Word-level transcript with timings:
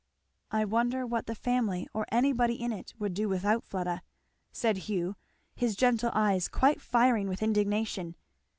"I 0.49 0.65
wonder 0.65 1.05
what 1.05 1.27
the 1.27 1.35
family 1.35 1.87
or 1.93 2.07
anybody 2.11 2.55
in 2.59 2.71
it 2.73 2.95
would 2.97 3.13
do 3.13 3.29
without 3.29 3.63
Fleda!" 3.63 4.01
said 4.51 4.77
Hugh, 4.89 5.15
his 5.53 5.75
gentle 5.75 6.09
eyes 6.15 6.47
quite 6.47 6.81
firing 6.81 7.27
with 7.27 7.43
indignation. 7.43 8.15